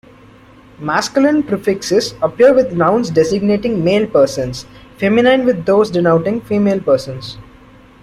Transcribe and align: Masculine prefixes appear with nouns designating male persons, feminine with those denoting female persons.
Masculine 0.79 1.43
prefixes 1.43 2.15
appear 2.23 2.55
with 2.55 2.73
nouns 2.73 3.11
designating 3.11 3.83
male 3.83 4.07
persons, 4.07 4.65
feminine 4.97 5.45
with 5.45 5.63
those 5.67 5.91
denoting 5.91 6.41
female 6.41 6.79
persons. 6.79 7.37